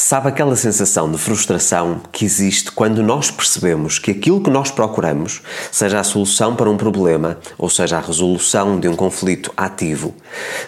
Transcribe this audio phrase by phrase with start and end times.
[0.00, 5.42] Sabe aquela sensação de frustração que existe quando nós percebemos que aquilo que nós procuramos,
[5.72, 10.14] seja a solução para um problema, ou seja a resolução de um conflito ativo,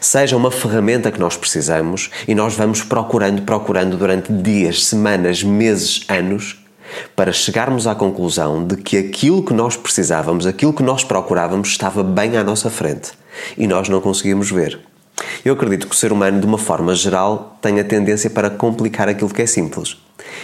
[0.00, 6.04] seja uma ferramenta que nós precisamos e nós vamos procurando, procurando durante dias, semanas, meses,
[6.08, 6.58] anos,
[7.14, 12.02] para chegarmos à conclusão de que aquilo que nós precisávamos, aquilo que nós procurávamos, estava
[12.02, 13.12] bem à nossa frente
[13.56, 14.89] e nós não conseguimos ver.
[15.44, 19.08] Eu acredito que o ser humano, de uma forma geral, tem a tendência para complicar
[19.08, 19.96] aquilo que é simples.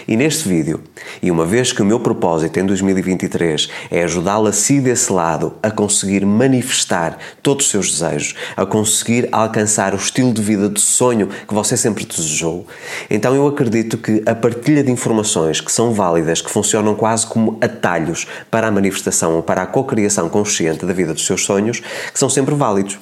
[0.07, 0.81] E neste vídeo,
[1.23, 5.55] e uma vez que o meu propósito em 2023 é ajudá-lo a si desse lado
[5.63, 10.81] a conseguir manifestar todos os seus desejos, a conseguir alcançar o estilo de vida de
[10.81, 12.67] sonho que você sempre desejou,
[13.11, 17.59] então eu acredito que a partilha de informações que são válidas, que funcionam quase como
[17.61, 22.19] atalhos para a manifestação ou para a cocriação consciente da vida dos seus sonhos, que
[22.19, 22.99] são sempre válidos.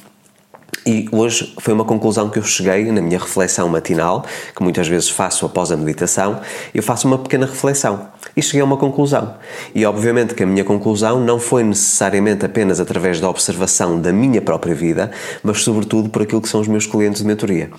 [0.87, 4.24] E hoje foi uma conclusão que eu cheguei na minha reflexão matinal,
[4.55, 6.41] que muitas vezes faço após a meditação,
[6.74, 9.35] eu faço uma pequena reflexão e cheguei a uma conclusão.
[9.74, 14.43] E obviamente que a minha conclusão não foi necessariamente apenas através da observação da minha
[14.43, 15.10] própria vida,
[15.43, 17.71] mas sobretudo por aquilo que são os meus clientes de mentoria.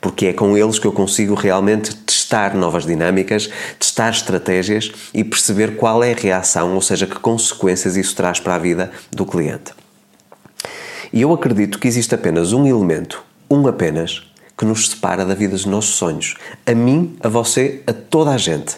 [0.00, 5.76] Porque é com eles que eu consigo realmente testar novas dinâmicas, testar estratégias e perceber
[5.76, 9.83] qual é a reação, ou seja, que consequências isso traz para a vida do cliente.
[11.14, 14.24] E eu acredito que existe apenas um elemento, um apenas,
[14.58, 16.34] que nos separa da vida dos nossos sonhos.
[16.66, 18.74] A mim, a você, a toda a gente.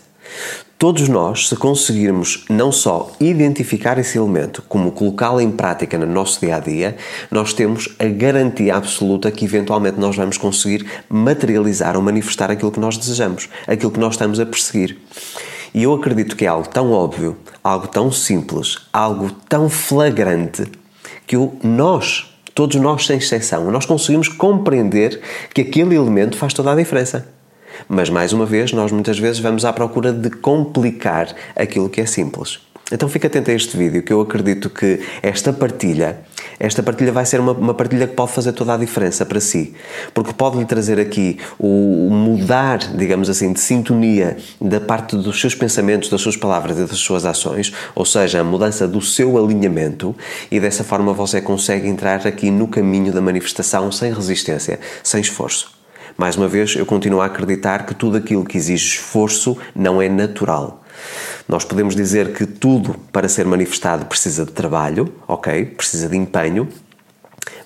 [0.79, 6.41] Todos nós, se conseguirmos não só identificar esse elemento, como colocá-lo em prática no nosso
[6.41, 6.99] dia a dia,
[7.31, 12.79] nós temos a garantia absoluta que eventualmente nós vamos conseguir materializar ou manifestar aquilo que
[12.79, 14.99] nós desejamos, aquilo que nós estamos a perseguir.
[15.73, 20.65] E eu acredito que é algo tão óbvio, algo tão simples, algo tão flagrante
[21.27, 25.21] que o nós, todos nós sem exceção, nós conseguimos compreender
[25.53, 27.29] que aquele elemento faz toda a diferença.
[27.89, 32.07] Mas mais uma vez, nós muitas vezes vamos à procura de complicar aquilo que é
[32.07, 32.66] simples.
[32.93, 36.21] Então fica atento a este vídeo que eu acredito que esta partilha,
[36.57, 39.75] esta partilha vai ser uma, uma partilha que pode fazer toda a diferença para si,
[40.15, 45.41] porque pode lhe trazer aqui o, o, mudar, digamos assim, de sintonia da parte dos
[45.41, 49.37] seus pensamentos, das suas palavras e das suas ações, ou seja, a mudança do seu
[49.37, 50.15] alinhamento,
[50.49, 55.75] e dessa forma você consegue entrar aqui no caminho da manifestação sem resistência, sem esforço.
[56.17, 60.09] Mais uma vez, eu continuo a acreditar que tudo aquilo que exige esforço não é
[60.09, 60.86] natural.
[61.49, 65.65] Nós podemos dizer que tudo para ser manifestado precisa de trabalho, ok?
[65.65, 66.69] Precisa de empenho,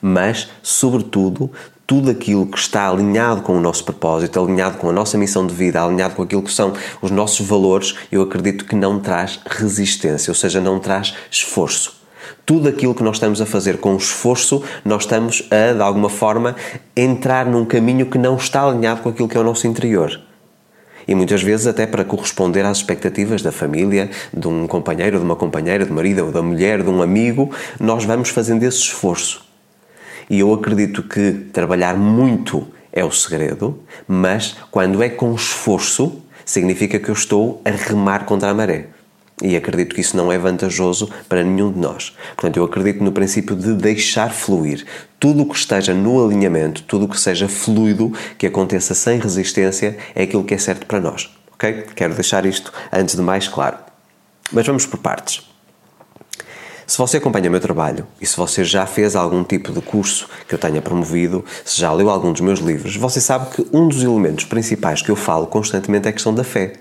[0.02, 1.50] mas, sobretudo,
[1.86, 5.54] tudo aquilo que está alinhado com o nosso propósito, alinhado com a nossa missão de
[5.54, 10.30] vida, alinhado com aquilo que são os nossos valores, eu acredito que não traz resistência,
[10.30, 12.00] ou seja, não traz esforço.
[12.46, 16.54] Tudo aquilo que nós estamos a fazer com esforço, nós estamos a, de alguma forma,
[16.96, 20.20] entrar num caminho que não está alinhado com aquilo que é o nosso interior
[21.06, 25.36] e muitas vezes até para corresponder às expectativas da família, de um companheiro, de uma
[25.36, 29.44] companheira, de marido ou da mulher, de um amigo, nós vamos fazendo esse esforço.
[30.28, 36.98] E eu acredito que trabalhar muito é o segredo, mas quando é com esforço, significa
[36.98, 38.86] que eu estou a remar contra a maré.
[39.42, 42.14] E acredito que isso não é vantajoso para nenhum de nós.
[42.36, 44.84] Portanto, eu acredito no princípio de deixar fluir.
[45.20, 49.98] Tudo o que esteja no alinhamento, tudo o que seja fluido, que aconteça sem resistência,
[50.14, 51.28] é aquilo que é certo para nós.
[51.52, 51.84] Ok?
[51.94, 53.76] Quero deixar isto antes de mais claro.
[54.50, 55.46] Mas vamos por partes.
[56.86, 60.26] Se você acompanha o meu trabalho e se você já fez algum tipo de curso
[60.48, 63.86] que eu tenha promovido, se já leu algum dos meus livros, você sabe que um
[63.86, 66.72] dos elementos principais que eu falo constantemente é a questão da fé.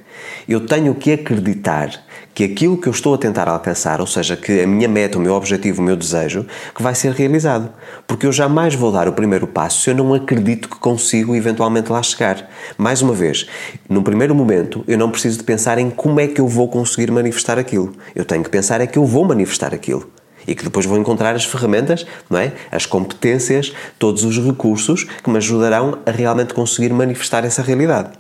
[0.48, 1.92] Eu tenho que acreditar
[2.34, 5.22] que aquilo que eu estou a tentar alcançar, ou seja, que a minha meta, o
[5.22, 7.70] meu objetivo, o meu desejo, que vai ser realizado.
[8.08, 11.92] Porque eu jamais vou dar o primeiro passo se eu não acredito que consigo eventualmente
[11.92, 12.50] lá chegar.
[12.78, 13.46] Mais uma vez,
[13.90, 17.12] no primeiro momento, eu não preciso de pensar em como é que eu vou conseguir
[17.12, 17.94] manifestar aquilo.
[18.16, 20.10] Eu tenho que pensar é que eu vou manifestar aquilo
[20.48, 22.54] e que depois vou encontrar as ferramentas, não é?
[22.72, 28.12] as competências, todos os recursos que me ajudarão a realmente conseguir manifestar essa realidade.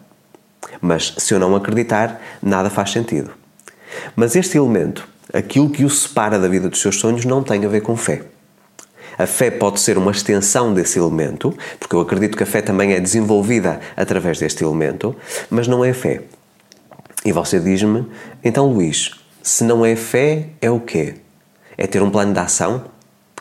[0.81, 3.31] Mas se eu não acreditar, nada faz sentido.
[4.15, 7.69] Mas este elemento, aquilo que o separa da vida dos seus sonhos, não tem a
[7.69, 8.23] ver com fé.
[9.17, 12.93] A fé pode ser uma extensão desse elemento, porque eu acredito que a fé também
[12.93, 15.13] é desenvolvida através deste elemento,
[15.49, 16.21] mas não é fé.
[17.25, 18.05] E você diz-me,
[18.41, 19.11] então Luís,
[19.43, 21.15] se não é fé, é o quê?
[21.77, 22.85] É ter um plano de ação?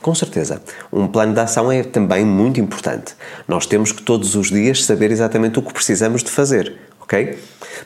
[0.02, 0.60] Com certeza.
[0.92, 3.14] Um plano de ação é também muito importante.
[3.46, 6.76] Nós temos que todos os dias saber exatamente o que precisamos de fazer
[7.08, 7.38] ok?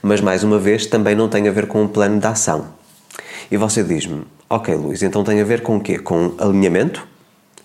[0.02, 2.66] Mas mais uma vez também não tem a ver com um plano de ação.
[3.50, 5.96] E você diz-me, ok Luís, então tem a ver com o quê?
[5.96, 7.06] Com alinhamento?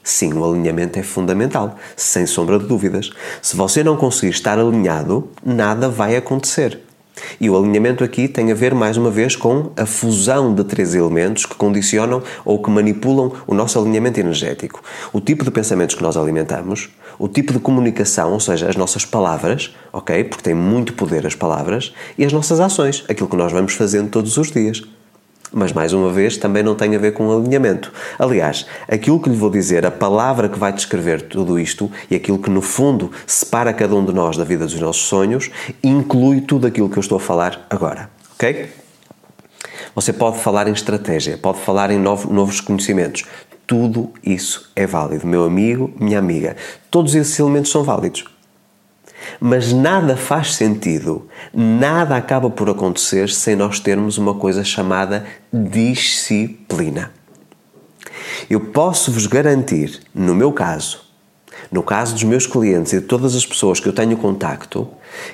[0.03, 3.09] Sim, o alinhamento é fundamental, sem sombra de dúvidas.
[3.41, 6.79] Se você não conseguir estar alinhado, nada vai acontecer.
[7.39, 10.95] E o alinhamento aqui tem a ver, mais uma vez, com a fusão de três
[10.95, 14.81] elementos que condicionam ou que manipulam o nosso alinhamento energético.
[15.11, 19.05] O tipo de pensamentos que nós alimentamos, o tipo de comunicação, ou seja, as nossas
[19.05, 20.23] palavras, ok?
[20.23, 24.09] Porque tem muito poder as palavras, e as nossas ações, aquilo que nós vamos fazendo
[24.09, 24.81] todos os dias.
[25.51, 27.91] Mas, mais uma vez, também não tem a ver com alinhamento.
[28.19, 32.37] Aliás, aquilo que lhe vou dizer, a palavra que vai descrever tudo isto e aquilo
[32.39, 35.49] que, no fundo, separa cada um de nós da vida dos nossos sonhos,
[35.83, 38.09] inclui tudo aquilo que eu estou a falar agora.
[38.35, 38.69] Ok?
[39.95, 43.23] Você pode falar em estratégia, pode falar em novos conhecimentos.
[43.65, 45.25] Tudo isso é válido.
[45.25, 46.55] Meu amigo, minha amiga.
[46.91, 48.36] Todos esses elementos são válidos.
[49.39, 57.11] Mas nada faz sentido, nada acaba por acontecer sem nós termos uma coisa chamada disciplina.
[58.49, 61.07] Eu posso vos garantir, no meu caso,
[61.71, 64.87] no caso dos meus clientes e de todas as pessoas que eu tenho contacto,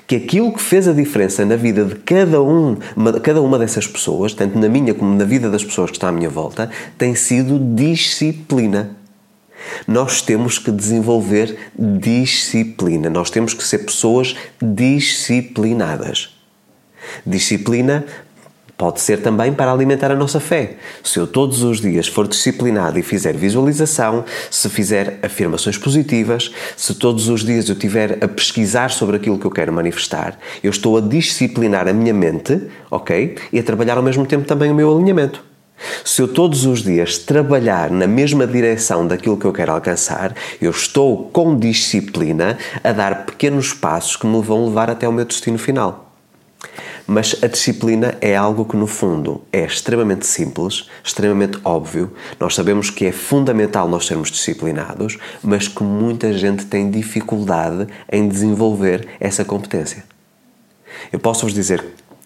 [0.07, 2.77] que aquilo que fez a diferença na vida de cada, um,
[3.21, 6.11] cada uma dessas pessoas, tanto na minha como na vida das pessoas que estão à
[6.11, 9.02] minha volta, tem sido disciplina.
[9.87, 16.37] Nós temos que desenvolver disciplina, nós temos que ser pessoas disciplinadas.
[17.25, 18.05] Disciplina
[18.75, 20.77] Pode ser também para alimentar a nossa fé.
[21.03, 26.95] Se eu todos os dias for disciplinado e fizer visualização, se fizer afirmações positivas, se
[26.95, 30.97] todos os dias eu tiver a pesquisar sobre aquilo que eu quero manifestar, eu estou
[30.97, 33.37] a disciplinar a minha mente, ok?
[33.53, 35.52] E a trabalhar ao mesmo tempo também o meu alinhamento.
[36.03, 40.71] Se eu todos os dias trabalhar na mesma direção daquilo que eu quero alcançar, eu
[40.71, 45.57] estou com disciplina a dar pequenos passos que me vão levar até o meu destino
[45.57, 46.11] final.
[47.05, 52.13] Mas a disciplina é algo que, no fundo, é extremamente simples, extremamente óbvio.
[52.39, 58.27] Nós sabemos que é fundamental nós sermos disciplinados, mas que muita gente tem dificuldade em
[58.27, 60.05] desenvolver essa competência.
[61.11, 61.83] Eu posso vos dizer,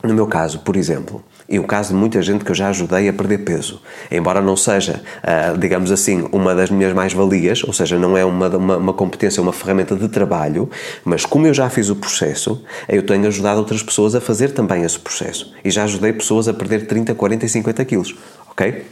[0.08, 3.08] no meu caso, por exemplo, e o caso de muita gente que eu já ajudei
[3.08, 3.82] a perder peso.
[4.12, 8.50] Embora não seja, uh, digamos assim, uma das minhas mais-valias, ou seja, não é uma,
[8.50, 10.70] uma, uma, competência, uma ferramenta de trabalho,
[11.06, 14.84] mas como eu já fiz o processo, eu tenho ajudado outras pessoas a fazer também
[14.84, 15.54] esse processo.
[15.64, 18.16] E já ajudei pessoas a perder 30, 40 e 50 quilos.
[18.50, 18.86] Ok?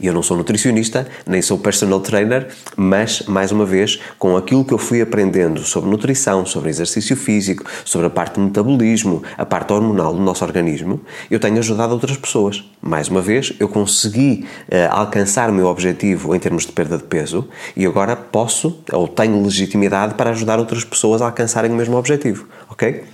[0.00, 4.64] E eu não sou nutricionista, nem sou personal trainer, mas, mais uma vez, com aquilo
[4.64, 9.44] que eu fui aprendendo sobre nutrição, sobre exercício físico, sobre a parte do metabolismo, a
[9.44, 12.64] parte hormonal do nosso organismo, eu tenho ajudado outras pessoas.
[12.80, 17.04] Mais uma vez, eu consegui uh, alcançar o meu objetivo em termos de perda de
[17.04, 21.96] peso e agora posso, ou tenho legitimidade para ajudar outras pessoas a alcançarem o mesmo
[21.96, 23.04] objetivo, ok?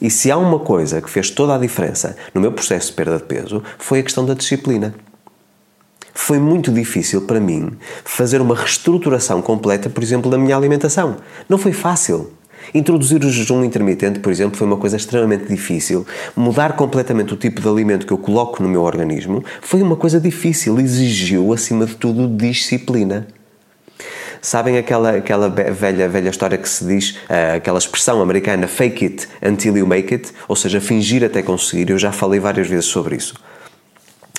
[0.00, 3.16] E se há uma coisa que fez toda a diferença no meu processo de perda
[3.16, 4.94] de peso, foi a questão da disciplina
[6.20, 7.70] foi muito difícil para mim
[8.04, 11.16] fazer uma reestruturação completa, por exemplo, da minha alimentação.
[11.48, 12.32] Não foi fácil.
[12.74, 16.04] Introduzir o jejum intermitente, por exemplo, foi uma coisa extremamente difícil.
[16.36, 20.20] Mudar completamente o tipo de alimento que eu coloco no meu organismo foi uma coisa
[20.20, 23.28] difícil, exigiu, acima de tudo, disciplina.
[24.42, 29.28] Sabem aquela, aquela velha, velha história que se diz, uh, aquela expressão americana fake it
[29.40, 31.90] until you make it, ou seja, fingir até conseguir?
[31.90, 33.34] Eu já falei várias vezes sobre isso.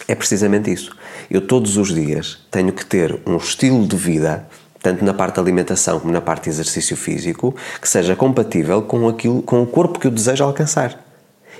[0.09, 0.91] É precisamente isso.
[1.29, 4.47] Eu todos os dias tenho que ter um estilo de vida,
[4.81, 9.07] tanto na parte de alimentação como na parte de exercício físico, que seja compatível com
[9.07, 11.05] aquilo, com o corpo que eu desejo alcançar.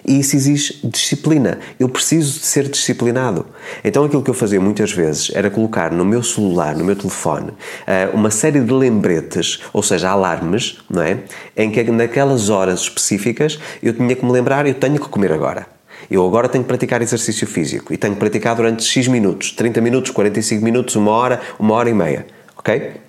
[0.06, 1.60] E isso exige disciplina.
[1.80, 3.46] Eu preciso de ser disciplinado.
[3.84, 7.52] Então aquilo que eu fazia muitas vezes era colocar no meu celular, no meu telefone,
[7.86, 11.20] eh, uma série de lembretes, ou seja, alarmes, não é?
[11.56, 15.79] Em que naquelas horas específicas eu tinha que me lembrar, eu tenho que comer agora.
[16.10, 19.80] Eu agora tenho que praticar exercício físico e tenho que praticar durante X minutos, 30
[19.82, 22.26] minutos, 45 minutos, uma hora, uma hora e meia,
[22.58, 23.09] ok?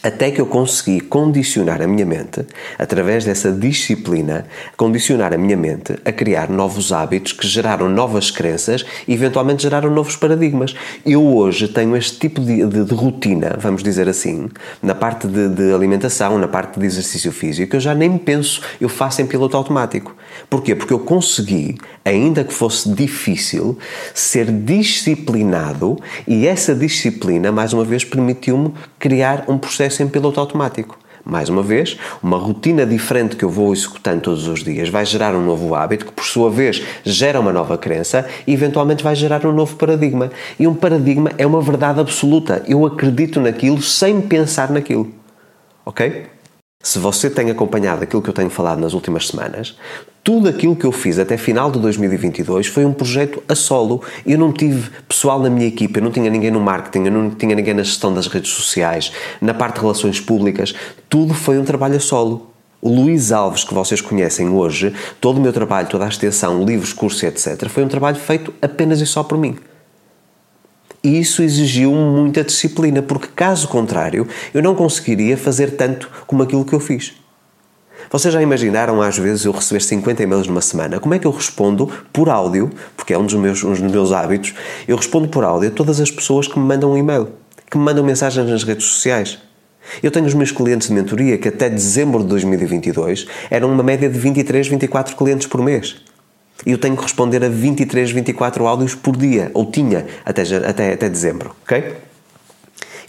[0.00, 2.46] Até que eu consegui condicionar a minha mente,
[2.78, 8.86] através dessa disciplina, condicionar a minha mente a criar novos hábitos que geraram novas crenças
[9.08, 10.72] e eventualmente geraram novos paradigmas.
[11.04, 14.48] Eu hoje tenho este tipo de, de, de rotina, vamos dizer assim,
[14.80, 18.88] na parte de, de, alimentação, na parte de exercício físico, eu já nem penso, eu
[18.88, 20.14] faço em piloto automático.
[20.48, 20.76] Porquê?
[20.76, 23.76] Porque eu consegui, ainda que fosse difícil,
[24.14, 30.38] ser disciplinado e essa disciplina, mais uma vez, permitiu-me criar um processo processo em piloto
[30.38, 30.98] automático.
[31.24, 35.34] Mais uma vez, uma rotina diferente que eu vou executando todos os dias vai gerar
[35.34, 39.44] um novo hábito que, por sua vez, gera uma nova crença e, eventualmente, vai gerar
[39.44, 40.30] um novo paradigma.
[40.58, 42.62] E um paradigma é uma verdade absoluta.
[42.66, 45.12] Eu acredito naquilo sem pensar naquilo.
[45.84, 46.26] Ok?
[46.80, 49.76] Se você tem acompanhado aquilo que eu tenho falado nas últimas semanas,
[50.22, 54.00] tudo aquilo que eu fiz até final de 2022 foi um projeto a solo.
[54.24, 57.30] Eu não tive pessoal na minha equipa, eu não tinha ninguém no marketing, eu não
[57.30, 60.72] tinha ninguém na gestão das redes sociais, na parte de relações públicas.
[61.08, 62.48] Tudo foi um trabalho a solo.
[62.80, 66.92] O Luís Alves, que vocês conhecem hoje, todo o meu trabalho, toda a extensão, livros,
[66.92, 69.58] cursos, etc., foi um trabalho feito apenas e só por mim.
[71.02, 76.64] E isso exigiu muita disciplina, porque caso contrário, eu não conseguiria fazer tanto como aquilo
[76.64, 77.14] que eu fiz.
[78.10, 80.98] Vocês já imaginaram às vezes eu receber 50 e-mails numa semana?
[80.98, 84.12] Como é que eu respondo por áudio, porque é um dos meus, um dos meus
[84.12, 84.54] hábitos,
[84.86, 87.28] eu respondo por áudio a todas as pessoas que me mandam um e-mail,
[87.70, 89.38] que me mandam mensagens nas redes sociais.
[90.02, 94.08] Eu tenho os meus clientes de mentoria que até dezembro de 2022 eram uma média
[94.08, 95.96] de 23, 24 clientes por mês.
[96.68, 100.92] E eu tenho que responder a 23, 24 áudios por dia, ou tinha até, até,
[100.92, 101.96] até dezembro, ok?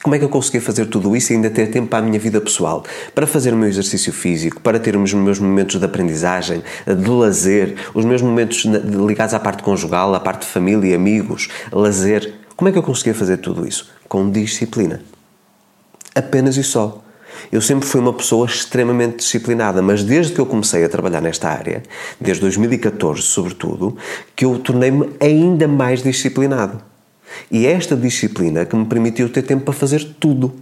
[0.01, 2.17] Como é que eu consegui fazer tudo isso e ainda ter tempo para a minha
[2.17, 2.85] vida pessoal?
[3.13, 7.75] Para fazer o meu exercício físico, para ter os meus momentos de aprendizagem, de lazer,
[7.93, 12.33] os meus momentos ligados à parte conjugal, à parte de família, amigos, lazer.
[12.55, 13.91] Como é que eu conseguia fazer tudo isso?
[14.07, 15.01] Com disciplina.
[16.15, 17.03] Apenas e só.
[17.51, 21.49] Eu sempre fui uma pessoa extremamente disciplinada, mas desde que eu comecei a trabalhar nesta
[21.49, 21.83] área,
[22.19, 23.97] desde 2014 sobretudo,
[24.35, 26.81] que eu tornei-me ainda mais disciplinado.
[27.51, 30.53] E é esta disciplina que me permitiu ter tempo para fazer tudo.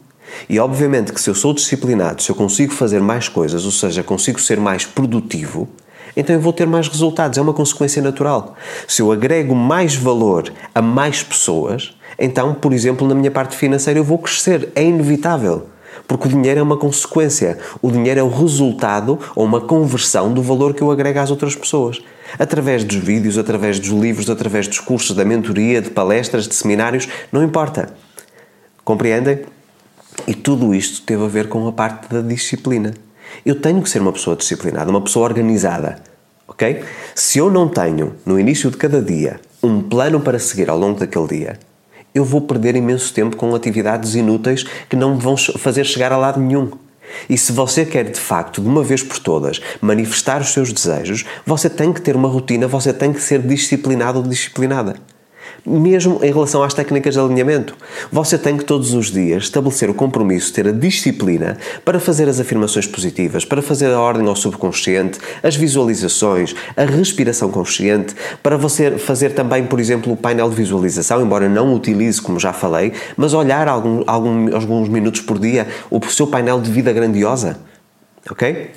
[0.50, 4.04] E obviamente que se eu sou disciplinado, se eu consigo fazer mais coisas, ou seja,
[4.04, 5.68] consigo ser mais produtivo,
[6.18, 7.38] então eu vou ter mais resultados.
[7.38, 8.56] É uma consequência natural.
[8.88, 14.00] Se eu agrego mais valor a mais pessoas, então, por exemplo, na minha parte financeira
[14.00, 14.70] eu vou crescer.
[14.76, 15.68] É inevitável.
[16.08, 17.58] Porque o dinheiro é uma consequência.
[17.82, 21.56] O dinheiro é o resultado ou uma conversão do valor que eu agrego às outras
[21.56, 22.02] pessoas.
[22.40, 27.08] Através dos vídeos, através dos livros, através dos cursos, da mentoria, de palestras, de seminários,
[27.32, 27.94] não importa.
[28.84, 29.42] Compreendem?
[30.26, 32.94] E tudo isto teve a ver com a parte da disciplina.
[33.46, 36.02] Eu tenho que ser uma pessoa disciplinada, uma pessoa organizada.
[36.48, 36.84] Ok?
[37.14, 41.00] Se eu não tenho, no início de cada dia, um plano para seguir ao longo
[41.00, 41.60] daquele dia,
[42.14, 46.18] eu vou perder imenso tempo com atividades inúteis que não me vão fazer chegar a
[46.18, 46.72] lado nenhum.
[47.30, 51.26] E se você quer de facto, de uma vez por todas, manifestar os seus desejos,
[51.46, 54.96] você tem que ter uma rotina, você tem que ser disciplinado ou disciplinada
[55.68, 57.76] mesmo em relação às técnicas de alinhamento.
[58.10, 62.40] Você tem que todos os dias estabelecer o compromisso, ter a disciplina para fazer as
[62.40, 68.98] afirmações positivas, para fazer a ordem ao subconsciente, as visualizações, a respiração consciente, para você
[68.98, 73.34] fazer também, por exemplo, o painel de visualização, embora não utilize, como já falei, mas
[73.34, 77.60] olhar algum, algum, alguns minutos por dia o seu painel de vida grandiosa.
[78.30, 78.72] Ok?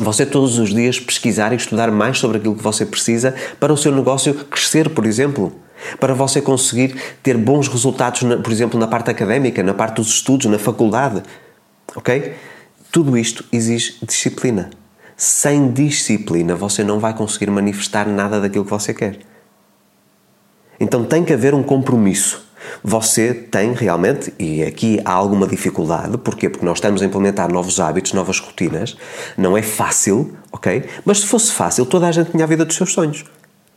[0.00, 3.76] Você todos os dias pesquisar e estudar mais sobre aquilo que você precisa para o
[3.76, 5.52] seu negócio crescer, por exemplo
[5.98, 10.46] para você conseguir ter bons resultados, por exemplo, na parte académica, na parte dos estudos,
[10.46, 11.22] na faculdade.
[11.94, 12.34] Ok?
[12.90, 14.70] Tudo isto exige disciplina.
[15.16, 19.18] Sem disciplina, você não vai conseguir manifestar nada daquilo que você quer.
[20.78, 22.46] Então tem que haver um compromisso.
[22.82, 26.48] Você tem realmente, e aqui há alguma dificuldade, porquê?
[26.48, 28.96] Porque nós estamos a implementar novos hábitos, novas rotinas,
[29.36, 30.84] não é fácil, ok?
[31.04, 33.24] Mas se fosse fácil, toda a gente tinha a vida dos seus sonhos.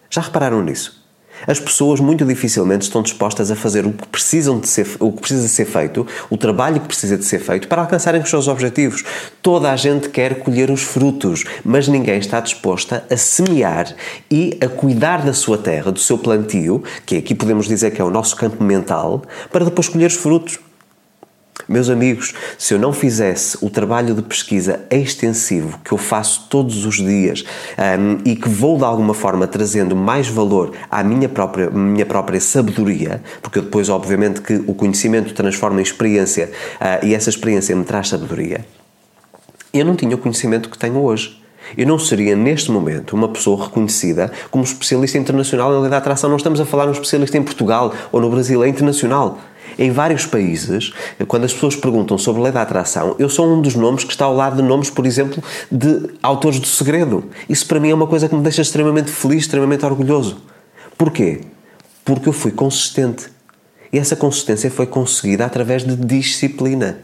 [0.10, 1.00] Já repararam nisso?
[1.48, 5.21] As pessoas muito dificilmente estão dispostas a fazer o que precisam de ser, o que
[5.21, 9.03] precisa ser feito, o trabalho que precisa de ser feito para alcançarem os seus objetivos.
[9.41, 13.93] Toda a gente quer colher os frutos, mas ninguém está disposta a semear
[14.29, 18.03] e a cuidar da sua terra, do seu plantio, que aqui podemos dizer que é
[18.03, 20.60] o nosso campo mental, para depois colher os frutos.
[21.67, 26.85] Meus amigos, se eu não fizesse o trabalho de pesquisa extensivo que eu faço todos
[26.85, 27.43] os dias
[27.77, 32.39] um, e que vou de alguma forma trazendo mais valor à minha própria, minha própria
[32.39, 37.83] sabedoria, porque depois, obviamente, que o conhecimento transforma em experiência uh, e essa experiência me
[37.83, 38.65] traz sabedoria,
[39.73, 41.41] eu não tinha o conhecimento que tenho hoje.
[41.77, 46.29] Eu não seria, neste momento, uma pessoa reconhecida como especialista internacional em lei da atração.
[46.29, 49.39] Não estamos a falar de um especialista em Portugal ou no Brasil, é internacional.
[49.77, 50.93] Em vários países,
[51.27, 54.11] quando as pessoas perguntam sobre a lei da atração, eu sou um dos nomes que
[54.11, 57.25] está ao lado de nomes, por exemplo, de autores do segredo.
[57.47, 60.41] Isso para mim é uma coisa que me deixa extremamente feliz, extremamente orgulhoso.
[60.97, 61.41] Porquê?
[62.03, 63.29] Porque eu fui consistente.
[63.93, 66.99] E essa consistência foi conseguida através de disciplina.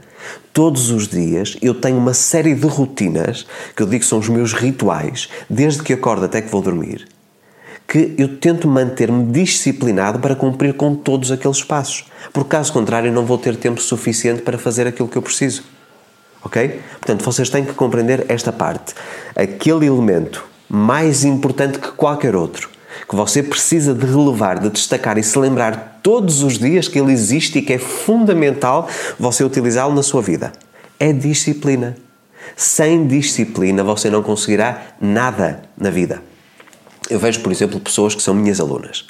[0.51, 3.45] Todos os dias eu tenho uma série de rotinas,
[3.75, 7.07] que eu digo que são os meus rituais, desde que acordo até que vou dormir,
[7.87, 12.05] que eu tento manter-me disciplinado para cumprir com todos aqueles passos.
[12.33, 15.63] Porque caso contrário, não vou ter tempo suficiente para fazer aquilo que eu preciso.
[16.43, 16.81] Ok?
[16.99, 18.93] Portanto, vocês têm que compreender esta parte.
[19.33, 22.69] Aquele elemento mais importante que qualquer outro,
[23.07, 27.13] que você precisa de relevar, de destacar e se lembrar todos os dias que ele
[27.13, 30.51] existe e que é fundamental você utilizá-lo na sua vida,
[30.99, 31.95] é disciplina.
[32.55, 36.26] Sem disciplina você não conseguirá nada na vida.
[37.09, 39.05] Eu vejo, por exemplo, pessoas que são minhas alunas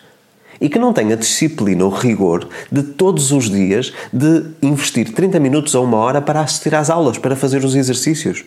[0.59, 5.39] e que não têm a disciplina ou rigor de todos os dias de investir 30
[5.39, 8.43] minutos ou uma hora para assistir às aulas, para fazer os exercícios.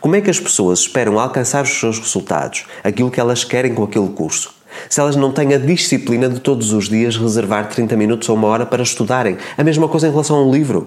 [0.00, 3.84] Como é que as pessoas esperam alcançar os seus resultados, aquilo que elas querem com
[3.84, 4.54] aquele curso?
[4.88, 8.48] Se elas não têm a disciplina de todos os dias reservar 30 minutos ou uma
[8.48, 9.36] hora para estudarem.
[9.58, 10.86] A mesma coisa em relação a um livro.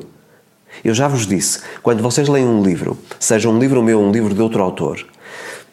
[0.84, 4.12] Eu já vos disse, quando vocês leem um livro, seja um livro meu ou um
[4.12, 5.06] livro de outro autor,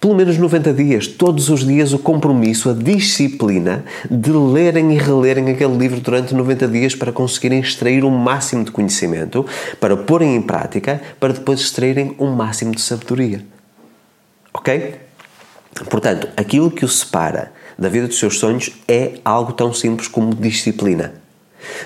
[0.01, 5.51] pelo menos 90 dias, todos os dias, o compromisso, a disciplina de lerem e relerem
[5.51, 9.45] aquele livro durante 90 dias para conseguirem extrair o máximo de conhecimento,
[9.79, 13.45] para porem em prática, para depois extraírem o máximo de sabedoria.
[14.55, 14.95] Ok?
[15.91, 20.35] Portanto, aquilo que o separa da vida dos seus sonhos é algo tão simples como
[20.35, 21.20] disciplina.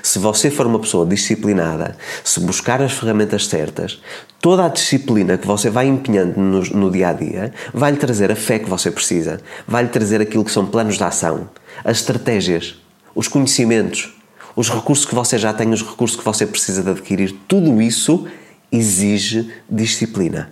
[0.02, 4.00] Se você for uma pessoa disciplinada, se buscar as ferramentas certas,
[4.40, 8.30] toda a disciplina que você vai empenhando no, no dia a dia vai lhe trazer
[8.30, 11.48] a fé que você precisa, vai lhe trazer aquilo que são planos de ação,
[11.84, 12.76] as estratégias,
[13.14, 14.14] os conhecimentos,
[14.56, 17.34] os recursos que você já tem, os recursos que você precisa de adquirir.
[17.48, 18.26] Tudo isso
[18.70, 20.50] exige disciplina.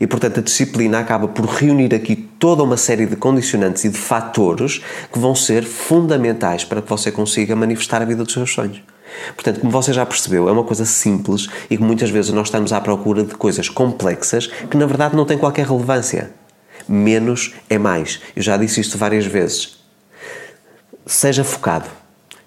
[0.00, 3.98] E, portanto, a disciplina acaba por reunir aqui toda uma série de condicionantes e de
[3.98, 4.80] fatores
[5.12, 8.82] que vão ser fundamentais para que você consiga manifestar a vida dos seus sonhos.
[9.34, 12.72] Portanto, como você já percebeu, é uma coisa simples e que muitas vezes nós estamos
[12.72, 16.30] à procura de coisas complexas que na verdade não têm qualquer relevância.
[16.86, 18.20] Menos é mais.
[18.36, 19.78] Eu já disse isto várias vezes.
[21.04, 21.88] Seja focado,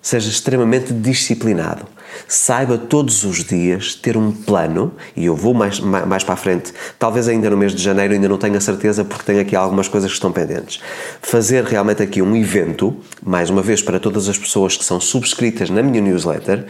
[0.02, 1.86] seja extremamente disciplinado
[2.28, 6.74] saiba todos os dias ter um plano, e eu vou mais, mais, para a frente,
[6.98, 9.88] talvez ainda no mês de janeiro, ainda não tenho a certeza porque tenho aqui algumas
[9.88, 10.82] coisas que estão pendentes.
[11.22, 15.70] Fazer realmente aqui um evento, mais uma vez para todas as pessoas que são subscritas
[15.70, 16.66] na minha newsletter,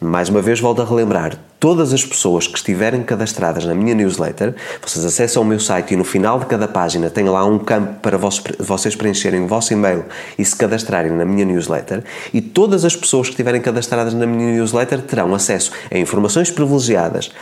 [0.00, 4.54] mais uma vez volto a relembrar, todas as pessoas que estiverem cadastradas na minha newsletter,
[4.86, 7.94] vocês acessam o meu site e no final de cada página tem lá um campo
[8.00, 10.04] para vocês preencherem o vosso e-mail
[10.38, 14.52] e se cadastrarem na minha newsletter, e todas as pessoas que estiverem cadastradas na minha
[14.52, 17.32] newsletter terão acesso a informações privilegiadas,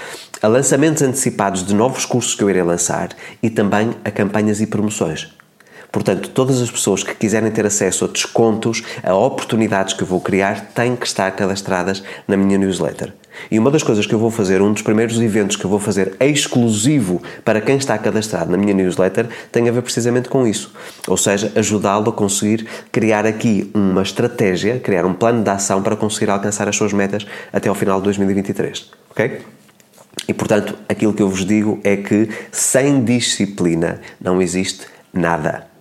[0.41, 3.09] a lançamentos antecipados de novos cursos que eu irei lançar
[3.43, 5.44] e também a campanhas e promoções.
[5.95, 10.21] Portanto, todas as pessoas que quiserem ter acesso a descontos, a oportunidades que eu vou
[10.21, 13.13] criar, têm que estar cadastradas na minha newsletter.
[13.49, 15.79] E uma das coisas que eu vou fazer, um dos primeiros eventos que eu vou
[15.79, 20.75] fazer exclusivo para quem está cadastrado na minha newsletter, tem a ver precisamente com isso.
[21.07, 25.95] Ou seja, ajudá-lo a conseguir criar aqui uma estratégia, criar um plano de ação para
[25.95, 28.91] conseguir alcançar as suas metas até ao final de 2023.
[29.13, 29.43] Ok?
[30.27, 35.73] E portanto, aquilo que eu vos digo é que sem disciplina não existe nada.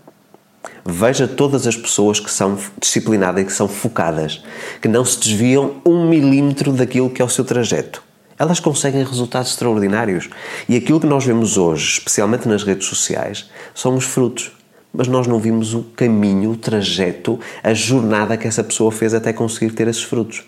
[0.86, 4.44] Veja todas as pessoas que são disciplinadas e que são focadas,
[4.82, 8.04] que não se desviam um milímetro daquilo que é o seu trajeto.
[8.38, 10.30] Elas conseguem resultados extraordinários.
[10.68, 14.52] E aquilo que nós vemos hoje, especialmente nas redes sociais, são os frutos.
[14.92, 19.32] Mas nós não vimos o caminho, o trajeto, a jornada que essa pessoa fez até
[19.32, 20.44] conseguir ter esses frutos.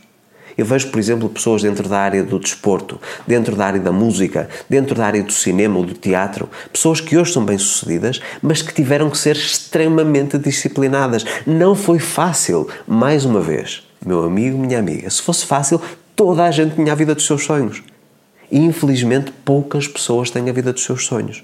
[0.58, 4.50] Eu vejo, por exemplo, pessoas dentro da área do desporto, dentro da área da música,
[4.70, 8.74] dentro da área do cinema ou do teatro, pessoas que hoje são bem-sucedidas, mas que
[8.74, 11.26] tiveram que ser extremamente disciplinadas.
[11.46, 13.84] Não foi fácil, mais uma vez.
[14.06, 15.82] Meu amigo, minha amiga, se fosse fácil,
[16.16, 17.84] toda a gente tinha a vida dos seus sonhos.
[18.52, 21.44] E infelizmente poucas pessoas têm a vida dos seus sonhos.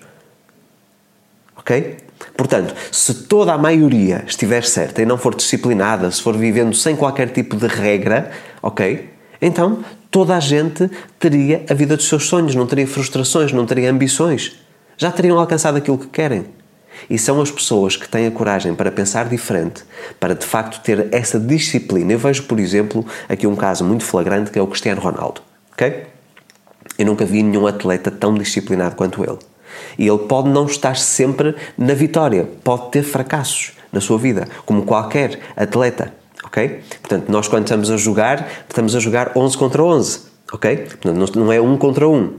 [1.61, 1.97] Ok?
[2.35, 6.95] Portanto, se toda a maioria estiver certa e não for disciplinada, se for vivendo sem
[6.95, 9.09] qualquer tipo de regra, ok?
[9.41, 13.89] Então toda a gente teria a vida dos seus sonhos, não teria frustrações, não teria
[13.89, 14.57] ambições.
[14.97, 16.45] Já teriam alcançado aquilo que querem.
[17.09, 19.83] E são as pessoas que têm a coragem para pensar diferente,
[20.19, 22.13] para de facto ter essa disciplina.
[22.13, 25.41] Eu vejo, por exemplo, aqui um caso muito flagrante que é o Cristiano Ronaldo.
[25.71, 26.05] Ok?
[26.97, 29.39] Eu nunca vi nenhum atleta tão disciplinado quanto ele.
[29.97, 34.83] E ele pode não estar sempre na vitória, pode ter fracassos na sua vida, como
[34.83, 36.81] qualquer atleta, ok?
[37.01, 40.19] Portanto, nós quando estamos a jogar, estamos a jogar 11 contra 11,
[40.51, 40.77] ok?
[40.77, 42.35] Portanto, não é um contra um.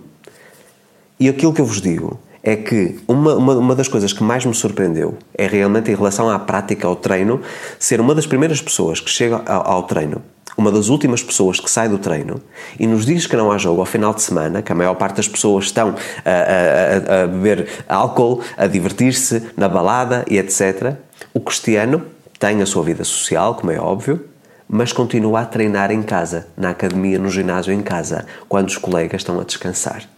[1.20, 4.44] E aquilo que eu vos digo é que uma, uma, uma, das coisas que mais
[4.44, 7.40] me surpreendeu é realmente em relação à prática, ao treino,
[7.78, 10.22] ser uma das primeiras pessoas que chega ao, ao treino
[10.56, 12.40] uma das últimas pessoas que sai do treino
[12.78, 15.16] e nos dias que não há jogo ao final de semana, que a maior parte
[15.16, 20.94] das pessoas estão a, a, a beber álcool, a divertir-se na balada e etc.,
[21.32, 22.02] o cristiano
[22.38, 24.28] tem a sua vida social, como é óbvio,
[24.68, 29.20] mas continua a treinar em casa, na academia, no ginásio em casa, quando os colegas
[29.20, 30.11] estão a descansar.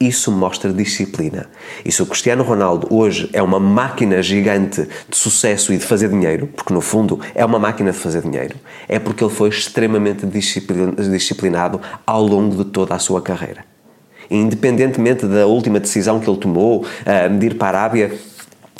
[0.00, 1.46] Isso mostra disciplina.
[1.84, 6.08] E se o Cristiano Ronaldo hoje é uma máquina gigante de sucesso e de fazer
[6.08, 8.54] dinheiro, porque no fundo é uma máquina de fazer dinheiro,
[8.88, 13.64] é porque ele foi extremamente disciplinado ao longo de toda a sua carreira.
[14.30, 16.84] Independentemente da última decisão que ele tomou,
[17.38, 18.16] de ir para a Arábia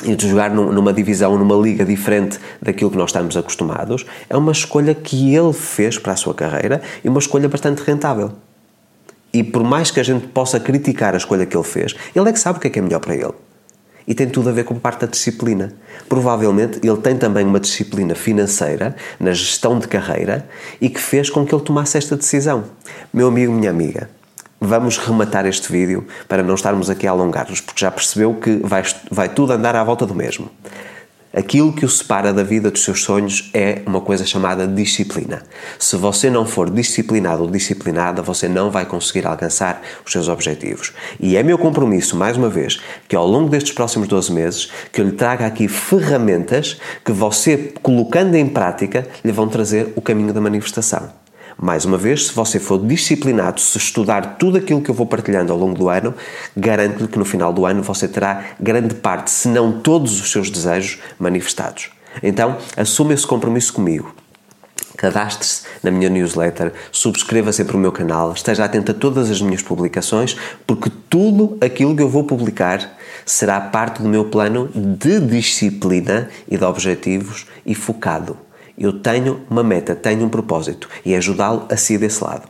[0.05, 4.53] e de jogar numa divisão, numa liga diferente daquilo que nós estamos acostumados, é uma
[4.53, 8.31] escolha que ele fez para a sua carreira e uma escolha bastante rentável.
[9.33, 12.33] E por mais que a gente possa criticar a escolha que ele fez, ele é
[12.33, 13.35] que sabe o que é que é melhor para ele.
[14.07, 15.75] E tem tudo a ver com parte da disciplina.
[16.09, 20.49] Provavelmente ele tem também uma disciplina financeira na gestão de carreira
[20.81, 22.65] e que fez com que ele tomasse esta decisão.
[23.13, 24.09] Meu amigo, minha amiga,
[24.59, 28.83] vamos rematar este vídeo para não estarmos aqui a alongar-nos, porque já percebeu que vai,
[29.11, 30.51] vai tudo andar à volta do mesmo.
[31.33, 35.43] Aquilo que o separa da vida dos seus sonhos é uma coisa chamada disciplina.
[35.79, 40.95] Se você não for disciplinado ou disciplinada, você não vai conseguir alcançar os seus objetivos.
[41.21, 45.03] E é meu compromisso, mais uma vez, que ao longo destes próximos 12 meses, que
[45.03, 50.33] eu lhe traga aqui ferramentas que você, colocando em prática, lhe vão trazer o caminho
[50.33, 51.28] da manifestação.
[51.61, 55.53] Mais uma vez, se você for disciplinado, se estudar tudo aquilo que eu vou partilhando
[55.53, 56.15] ao longo do ano,
[56.57, 60.51] garanto-lhe que no final do ano você terá grande parte, se não todos os seus
[60.51, 61.91] desejos manifestados.
[62.23, 64.15] Então, assuma esse compromisso comigo.
[64.97, 69.63] Cadastre-se na minha newsletter, subscreva sempre o meu canal, esteja atento a todas as minhas
[69.63, 76.29] publicações, porque tudo aquilo que eu vou publicar será parte do meu plano de disciplina
[76.49, 78.48] e de objetivos e focado.
[78.79, 82.49] Eu tenho uma meta, tenho um propósito e é ajudá-lo a sair desse lado.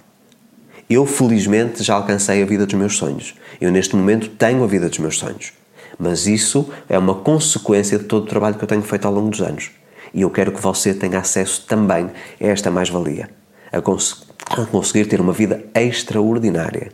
[0.89, 3.35] Eu, felizmente, já alcancei a vida dos meus sonhos.
[3.59, 5.53] Eu, neste momento, tenho a vida dos meus sonhos.
[5.99, 9.31] Mas isso é uma consequência de todo o trabalho que eu tenho feito ao longo
[9.31, 9.71] dos anos.
[10.13, 12.11] E eu quero que você tenha acesso também
[12.41, 13.31] a esta mais-valia.
[13.73, 16.93] A, cons a conseguir ter uma vida extraordinária.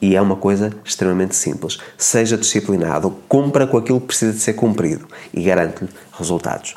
[0.00, 1.78] E é uma coisa extremamente simples.
[1.96, 6.74] Seja disciplinado, cumpra com aquilo que precisa de ser cumprido e garante-lhe resultados.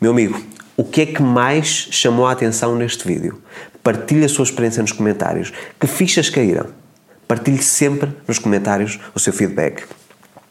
[0.00, 0.40] Meu amigo,
[0.76, 3.40] o que é que mais chamou a atenção neste vídeo?
[3.82, 5.52] Partilhe a sua experiência nos comentários.
[5.78, 6.66] Que fichas caíram?
[7.28, 9.84] Partilhe sempre nos comentários o seu feedback.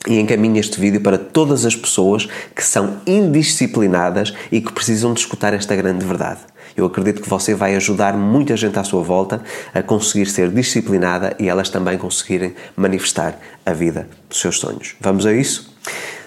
[0.08, 5.20] E encaminhe este vídeo para todas as pessoas que são indisciplinadas e que precisam de
[5.20, 6.42] escutar esta grande verdade.
[6.76, 9.42] Eu acredito que você vai ajudar muita gente à sua volta
[9.74, 14.96] a conseguir ser disciplinada e elas também conseguirem manifestar a vida dos seus sonhos.
[15.00, 15.74] Vamos a isso?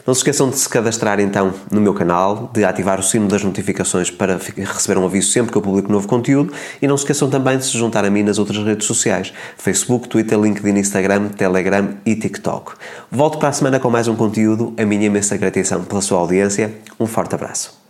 [0.07, 3.43] Não se esqueçam de se cadastrar então no meu canal, de ativar o sino das
[3.43, 7.29] notificações para receber um aviso sempre que eu publico novo conteúdo e não se esqueçam
[7.29, 11.97] também de se juntar a mim nas outras redes sociais: Facebook, Twitter, LinkedIn, Instagram, Telegram
[12.07, 12.75] e TikTok.
[13.11, 14.73] Volto para a semana com mais um conteúdo.
[14.79, 16.73] A minha imensa gratidão pela sua audiência.
[17.01, 17.86] Um forte abraço.